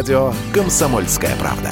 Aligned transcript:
радио 0.00 0.32
«Комсомольская 0.54 1.36
правда». 1.36 1.70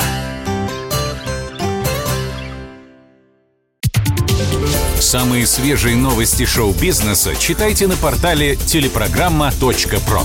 Самые 5.01 5.47
свежие 5.47 5.97
новости 5.97 6.45
шоу-бизнеса 6.45 7.35
читайте 7.37 7.87
на 7.87 7.97
портале 7.97 8.55
телепрограмма.про. 8.55 10.23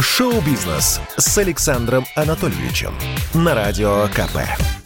Шоу-бизнес 0.00 1.00
с 1.16 1.38
Александром 1.38 2.06
Анатольевичем 2.16 2.94
на 3.34 3.54
Радио 3.54 4.08
КП. 4.08 4.77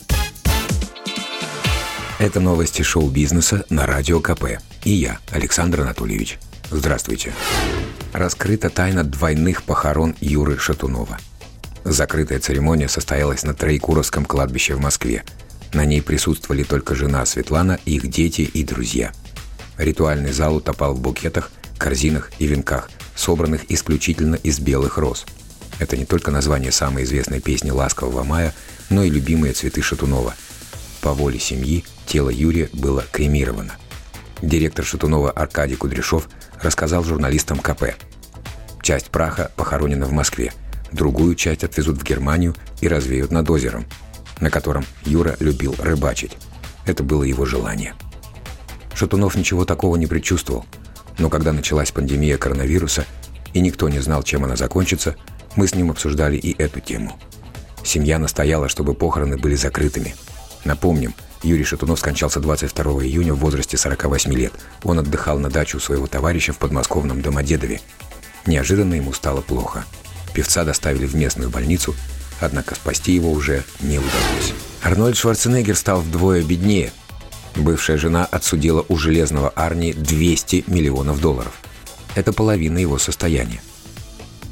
Это 2.23 2.39
новости 2.39 2.83
шоу-бизнеса 2.83 3.65
на 3.69 3.85
Радио 3.85 4.21
КП. 4.21 4.61
И 4.85 4.91
я, 4.91 5.19
Александр 5.33 5.81
Анатольевич. 5.81 6.39
Здравствуйте. 6.71 7.33
Раскрыта 8.13 8.71
тайна 8.71 9.03
двойных 9.03 9.65
похорон 9.65 10.15
Юры 10.21 10.57
Шатунова. 10.57 11.19
Закрытая 11.83 12.39
церемония 12.39 12.89
состоялась 12.89 13.43
на 13.43 13.55
Троекуровском 13.55 14.25
кладбище 14.25 14.77
в 14.77 14.81
Москве. 14.81 15.25
На 15.73 15.85
ней 15.85 16.01
присутствовали 16.01 16.63
только 16.63 16.95
жена 16.95 17.27
Светлана, 17.27 17.81
их 17.87 18.09
дети 18.09 18.43
и 18.43 18.63
друзья. 18.63 19.11
Ритуальный 19.77 20.31
зал 20.31 20.55
утопал 20.55 20.95
в 20.95 21.01
букетах, 21.01 21.51
корзинах 21.77 22.31
и 22.39 22.47
венках, 22.47 22.89
собранных 23.17 23.69
исключительно 23.69 24.37
из 24.37 24.61
белых 24.61 24.97
роз. 24.97 25.27
Это 25.81 25.97
не 25.97 26.05
только 26.05 26.31
название 26.31 26.71
самой 26.71 27.03
известной 27.03 27.41
песни 27.41 27.73
«Ласкового 27.73 28.23
мая», 28.23 28.55
но 28.91 29.03
и 29.03 29.11
любимые 29.11 29.55
цветы 29.55 29.83
Шатунова. 29.83 30.37
По 31.03 31.13
воле 31.15 31.41
семьи 31.41 31.85
тело 32.07 32.31
Юрия 32.31 32.71
было 32.73 33.05
кремировано. 33.11 33.73
Директор 34.41 34.85
Шатунова 34.85 35.33
Аркадий 35.33 35.75
Кудряшов 35.75 36.29
рассказал 36.61 37.03
журналистам 37.03 37.59
КП. 37.59 37.97
Часть 38.83 39.11
праха 39.11 39.51
похоронена 39.57 40.07
в 40.07 40.13
Москве, 40.13 40.53
другую 40.93 41.35
часть 41.35 41.65
отвезут 41.65 41.99
в 41.99 42.05
Германию 42.05 42.55
и 42.81 42.87
развеют 42.87 43.33
над 43.33 43.51
озером, 43.51 43.85
на 44.41 44.49
котором 44.49 44.85
Юра 45.05 45.37
любил 45.41 45.75
рыбачить. 45.79 46.37
Это 46.87 47.03
было 47.03 47.25
его 47.25 47.45
желание. 47.47 47.95
Шатунов 48.95 49.35
ничего 49.35 49.65
такого 49.65 49.97
не 49.97 50.07
предчувствовал, 50.07 50.67
но 51.19 51.29
когда 51.29 51.53
началась 51.53 51.91
пандемия 51.91 52.39
коронавируса 52.39 53.07
и 53.55 53.61
никто 53.61 53.89
не 53.89 53.99
знал, 53.99 54.23
чем 54.23 54.45
она 54.45 54.55
закончится, 54.55 55.17
мы 55.57 55.67
с 55.67 55.75
ним 55.75 55.91
обсуждали 55.91 56.37
и 56.37 56.57
эту 56.63 56.79
тему. 56.79 57.19
Семья 57.83 58.21
настояла, 58.21 58.69
чтобы 58.69 58.95
похороны 58.95 59.37
были 59.37 59.57
закрытыми. 59.57 60.15
Напомним, 60.65 61.15
Юрий 61.43 61.65
Шатунов 61.65 61.99
скончался 61.99 62.41
22 62.41 63.05
июня 63.05 63.35
в 63.35 63.39
возрасте 63.39 63.77
48 63.77 64.33
лет. 64.33 64.53
Он 64.85 64.99
отдыхал 64.99 65.39
на 65.39 65.51
даче 65.51 65.77
у 65.77 65.81
своего 65.81 66.07
товарища 66.07 66.53
в 66.53 66.59
подмосковном 66.59 67.21
Домодедове. 67.21 67.81
Неожиданно 68.47 68.95
ему 68.95 69.13
стало 69.13 69.41
плохо. 69.41 69.85
Певца 70.35 70.65
доставили 70.65 71.07
в 71.07 71.15
местную 71.15 71.51
больницу, 71.51 71.95
однако 72.41 72.75
спасти 72.75 73.13
его 73.13 73.31
уже 73.31 73.65
не 73.81 73.99
удалось. 73.99 74.53
Арнольд 74.83 75.17
Шварценеггер 75.17 75.77
стал 75.77 76.01
вдвое 76.01 76.43
беднее. 76.43 76.93
Бывшая 77.55 77.99
жена 77.99 78.25
отсудила 78.25 78.85
у 78.89 78.97
железного 78.97 79.51
Арни 79.51 79.93
200 79.93 80.65
миллионов 80.69 81.21
долларов. 81.21 81.53
Это 82.15 82.33
половина 82.33 82.79
его 82.79 82.99
состояния. 82.99 83.61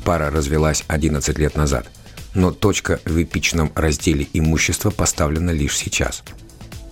Пара 0.05 0.31
развелась 0.31 0.85
11 0.89 1.39
лет 1.39 1.57
назад, 1.57 1.89
но 2.35 2.53
точка 2.53 3.01
в 3.05 3.23
эпичном 3.23 3.73
разделе 3.75 4.27
имущества 4.33 4.91
поставлена 4.91 5.51
лишь 5.51 5.77
сейчас– 5.77 6.23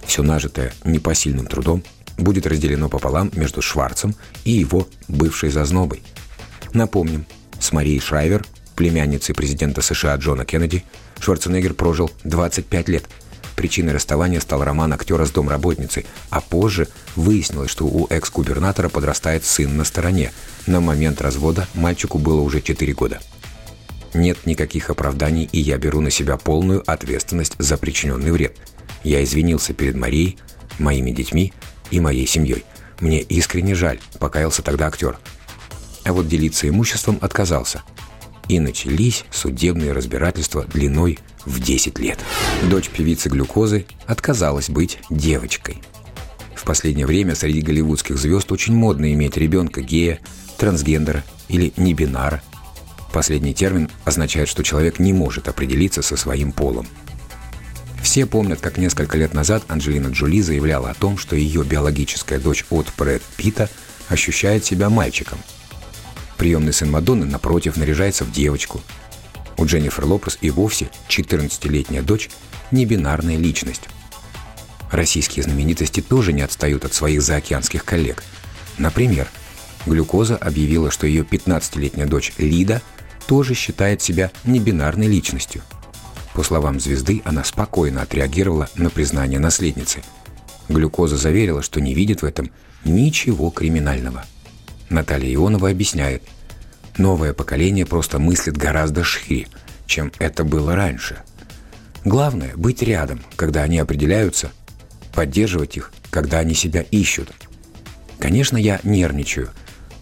все 0.08 0.22
нажитое 0.22 0.72
непосильным 0.84 1.46
трудом 1.46 1.84
будет 2.16 2.46
разделено 2.46 2.88
пополам 2.88 3.30
между 3.34 3.60
Шварцем 3.60 4.16
и 4.44 4.52
его 4.52 4.88
бывшей 5.06 5.50
зазнобой. 5.50 6.02
Напомним, 6.72 7.26
с 7.60 7.72
Марией 7.72 8.00
Шрайвер, 8.00 8.46
племянницей 8.74 9.34
президента 9.34 9.82
США 9.82 10.16
Джона 10.16 10.46
Кеннеди, 10.46 10.82
Шварценеггер 11.20 11.74
прожил 11.74 12.10
25 12.24 12.88
лет. 12.88 13.04
Причиной 13.54 13.92
расставания 13.92 14.40
стал 14.40 14.64
роман 14.64 14.94
актера 14.94 15.26
с 15.26 15.30
домработницей, 15.30 16.06
а 16.30 16.40
позже 16.40 16.88
выяснилось, 17.14 17.70
что 17.70 17.84
у 17.84 18.06
экс-губернатора 18.08 18.88
подрастает 18.88 19.44
сын 19.44 19.76
на 19.76 19.84
стороне. 19.84 20.32
На 20.66 20.80
момент 20.80 21.20
развода 21.20 21.68
мальчику 21.74 22.18
было 22.18 22.40
уже 22.40 22.62
4 22.62 22.94
года. 22.94 23.20
Нет 24.14 24.46
никаких 24.46 24.90
оправданий, 24.90 25.48
и 25.52 25.60
я 25.60 25.78
беру 25.78 26.00
на 26.00 26.10
себя 26.10 26.36
полную 26.36 26.82
ответственность 26.90 27.54
за 27.58 27.76
причиненный 27.76 28.32
вред– 28.32 28.56
я 29.04 29.22
извинился 29.22 29.72
перед 29.72 29.96
Марией, 29.96 30.38
моими 30.78 31.10
детьми 31.10 31.52
и 31.90 32.00
моей 32.00 32.26
семьей. 32.26 32.64
Мне 33.00 33.20
искренне 33.20 33.74
жаль, 33.74 34.00
покаялся 34.18 34.62
тогда 34.62 34.88
актер. 34.88 35.18
А 36.04 36.12
вот 36.12 36.28
делиться 36.28 36.68
имуществом 36.68 37.18
отказался. 37.20 37.82
И 38.48 38.60
начались 38.60 39.24
судебные 39.30 39.92
разбирательства 39.92 40.64
длиной 40.64 41.18
в 41.44 41.60
10 41.60 41.98
лет. 41.98 42.18
Дочь 42.70 42.88
певицы 42.88 43.28
глюкозы 43.28 43.86
отказалась 44.06 44.70
быть 44.70 44.98
девочкой. 45.10 45.82
В 46.54 46.64
последнее 46.64 47.06
время 47.06 47.34
среди 47.34 47.60
голливудских 47.60 48.18
звезд 48.18 48.50
очень 48.50 48.74
модно 48.74 49.12
иметь 49.12 49.36
ребенка 49.36 49.80
гея, 49.80 50.18
трансгендера 50.56 51.24
или 51.48 51.72
небинара. 51.76 52.42
Последний 53.12 53.54
термин 53.54 53.90
означает, 54.04 54.48
что 54.48 54.62
человек 54.62 54.98
не 54.98 55.12
может 55.12 55.48
определиться 55.48 56.02
со 56.02 56.16
своим 56.16 56.52
полом– 56.52 56.86
все 58.08 58.24
помнят, 58.24 58.60
как 58.60 58.78
несколько 58.78 59.18
лет 59.18 59.34
назад 59.34 59.64
Анджелина 59.68 60.08
Джоли 60.08 60.40
заявляла 60.40 60.90
о 60.90 60.94
том, 60.94 61.18
что 61.18 61.36
ее 61.36 61.62
биологическая 61.62 62.38
дочь 62.38 62.64
от 62.70 62.90
Брэд 62.96 63.22
Питта 63.36 63.68
ощущает 64.08 64.64
себя 64.64 64.88
мальчиком. 64.88 65.38
Приемный 66.38 66.72
сын 66.72 66.90
Мадонны, 66.90 67.26
напротив, 67.26 67.76
наряжается 67.76 68.24
в 68.24 68.32
девочку. 68.32 68.80
У 69.58 69.66
Дженнифер 69.66 70.06
Лопес 70.06 70.38
и 70.40 70.50
вовсе 70.50 70.88
14-летняя 71.08 72.00
дочь– 72.00 72.30
небинарная 72.70 73.36
личность. 73.36 73.82
Российские 74.90 75.42
знаменитости 75.42 76.00
тоже 76.00 76.32
не 76.32 76.42
отстают 76.42 76.86
от 76.86 76.94
своих 76.94 77.20
заокеанских 77.20 77.84
коллег. 77.84 78.24
Например, 78.78 79.28
Глюкоза 79.88 80.36
объявила, 80.36 80.90
что 80.90 81.06
ее 81.06 81.22
15-летняя 81.22 82.06
дочь 82.06 82.32
Лида 82.38 82.82
тоже 83.26 83.54
считает 83.54 84.02
себя 84.02 84.30
небинарной 84.44 85.08
личностью– 85.08 85.62
по 86.38 86.44
словам 86.44 86.78
звезды, 86.78 87.20
она 87.24 87.42
спокойно 87.42 88.02
отреагировала 88.02 88.68
на 88.76 88.90
признание 88.90 89.40
наследницы. 89.40 90.04
Глюкоза 90.68 91.16
заверила, 91.16 91.62
что 91.62 91.80
не 91.80 91.94
видит 91.94 92.22
в 92.22 92.24
этом 92.24 92.52
ничего 92.84 93.50
криминального. 93.50 94.24
Наталья 94.88 95.34
Ионова 95.34 95.68
объясняет, 95.68 96.22
новое 96.96 97.32
поколение 97.32 97.86
просто 97.86 98.20
мыслит 98.20 98.56
гораздо 98.56 99.02
шире, 99.02 99.48
чем 99.86 100.12
это 100.20 100.44
было 100.44 100.76
раньше. 100.76 101.18
Главное– 102.04 102.52
быть 102.56 102.82
рядом, 102.82 103.20
когда 103.34 103.64
они 103.64 103.80
определяются, 103.80 104.52
поддерживать 105.12 105.76
их, 105.76 105.90
когда 106.10 106.38
они 106.38 106.54
себя 106.54 106.82
ищут. 106.82 107.32
Конечно, 108.20 108.56
я 108.56 108.78
нервничаю, 108.84 109.50